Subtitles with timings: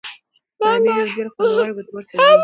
[0.59, 2.35] بامیه یو ډیر خوندور او ګټور سبزي دی.